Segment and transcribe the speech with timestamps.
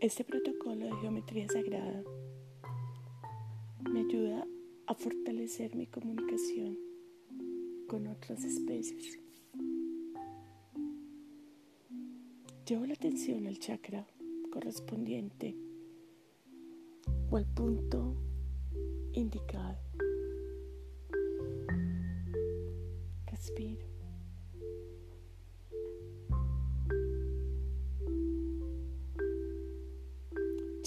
[0.00, 2.04] Este protocolo de geometría sagrada
[3.90, 4.46] me ayuda
[4.86, 6.76] a fortalecer mi comunicación
[7.88, 9.18] con otras especies.
[12.66, 14.06] Llevo la atención al chakra
[14.52, 15.56] correspondiente
[17.30, 18.16] o al punto
[19.14, 19.78] indicado.
[23.26, 23.95] Respiro.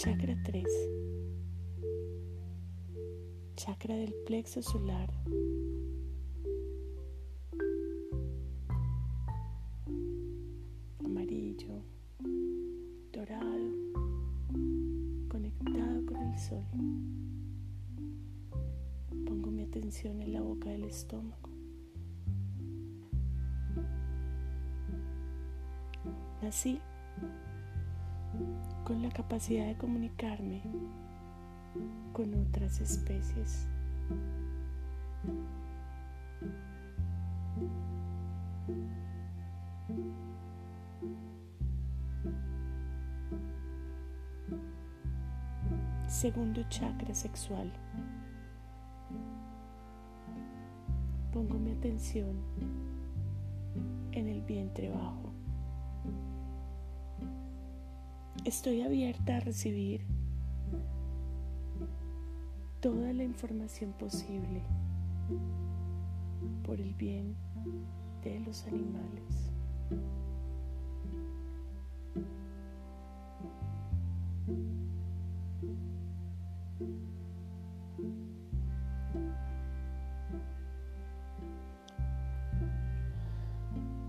[0.02, 0.64] Chakra 3.
[3.58, 5.10] Chakra del plexo solar.
[11.04, 11.84] Amarillo,
[13.12, 13.74] dorado,
[15.28, 16.64] conectado con el sol.
[19.26, 21.50] Pongo mi atención en la boca del estómago.
[26.42, 26.80] Así
[28.90, 30.64] con la capacidad de comunicarme
[32.12, 33.68] con otras especies.
[46.08, 47.72] Segundo chakra sexual.
[51.32, 52.36] Pongo mi atención
[54.14, 55.29] en el vientre bajo.
[58.50, 60.08] Estoy abierta a recibir
[62.82, 64.64] toda la información posible
[66.66, 67.36] por el bien
[68.24, 69.52] de los animales.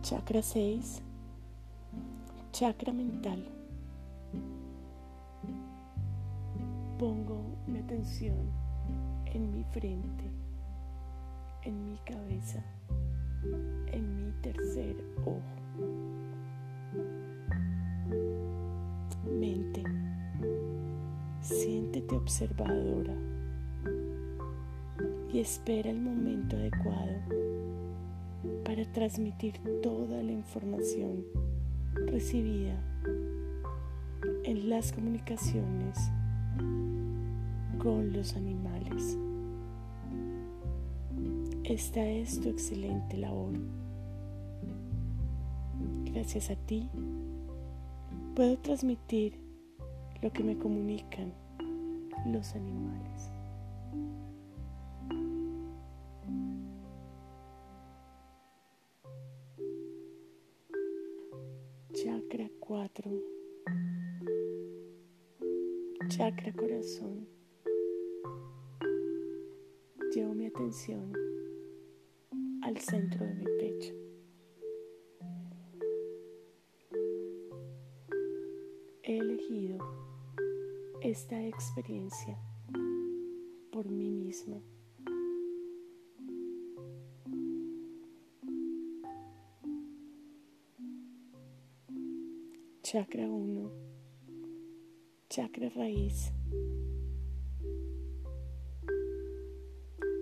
[0.00, 1.03] Chakra 6.
[2.53, 3.59] Chakra mental.
[7.00, 8.37] Pongo mi atención
[9.33, 10.31] en mi frente,
[11.62, 12.62] en mi cabeza,
[13.91, 15.41] en mi tercer ojo.
[19.33, 19.83] Mente,
[21.41, 23.15] siéntete observadora
[25.32, 27.17] y espera el momento adecuado
[28.62, 31.25] para transmitir toda la información
[31.94, 32.78] recibida
[34.44, 36.11] en las comunicaciones
[37.78, 39.19] con los animales.
[41.65, 43.53] Esta es tu excelente labor.
[46.04, 46.88] Gracias a ti
[48.34, 49.38] puedo transmitir
[50.22, 51.32] lo que me comunican
[52.26, 53.31] los animales.
[61.93, 63.39] Chakra 4.
[66.20, 67.26] Chakra corazón
[70.14, 71.14] llevo mi atención
[72.62, 73.94] al centro de mi pecho.
[79.03, 79.78] He elegido
[81.00, 82.38] esta experiencia
[83.72, 84.60] por mí misma.
[92.82, 93.70] Chakra 1,
[95.30, 96.32] chakra raíz.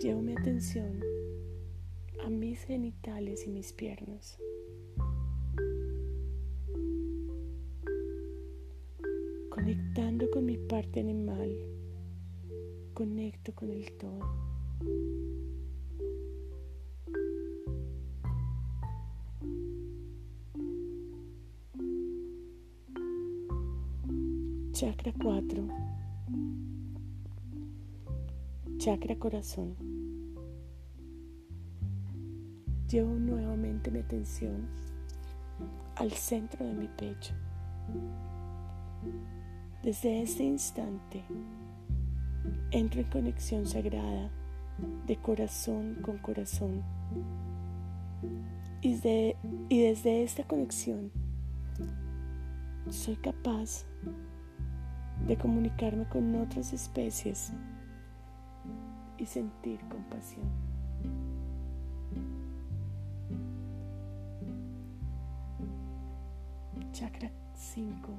[0.03, 1.01] Llevo mi atención
[2.23, 4.37] a mis genitales y mis piernas.
[9.49, 11.57] Conectando con mi parte animal,
[12.93, 14.19] conecto con el todo.
[24.79, 25.67] Chakra 4.
[28.77, 29.75] Chakra corazón.
[32.87, 34.69] Llevo nuevamente mi atención
[35.97, 37.33] al centro de mi pecho.
[39.83, 41.25] Desde este instante
[42.71, 44.31] entro en conexión sagrada
[45.05, 46.83] de corazón con corazón.
[48.81, 48.97] Y,
[49.67, 51.11] y desde esta conexión
[52.89, 53.85] soy capaz
[55.27, 57.51] de comunicarme con otras especies
[59.17, 60.45] y sentir compasión.
[66.91, 68.09] Chakra 5.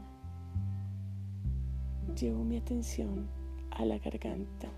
[2.19, 3.29] Llevo mi atención
[3.71, 4.69] a la garganta,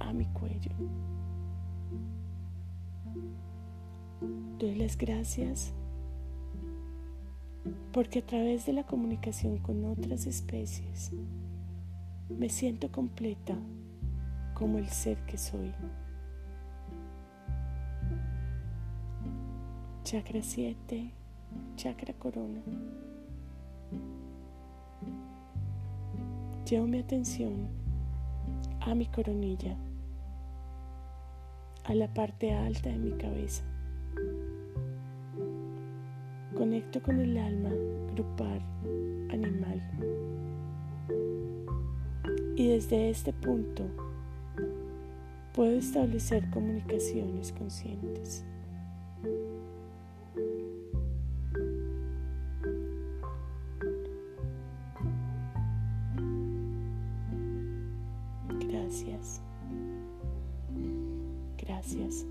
[0.00, 0.70] a mi cuello.
[4.58, 5.72] Doy las gracias
[7.92, 11.12] porque a través de la comunicación con otras especies
[12.28, 13.56] me siento completa
[14.54, 15.72] como el ser que soy.
[20.04, 21.10] Chakra 7,
[21.76, 22.60] chakra corona.
[26.68, 27.68] Llevo mi atención
[28.80, 29.76] a mi coronilla,
[31.84, 33.64] a la parte alta de mi cabeza.
[36.64, 37.68] Conecto con el alma
[38.14, 38.58] grupal
[39.30, 39.82] animal.
[42.56, 43.84] Y desde este punto
[45.52, 48.46] puedo establecer comunicaciones conscientes.
[58.70, 59.42] Gracias.
[61.58, 62.24] Gracias.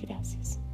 [0.00, 0.71] Gracias.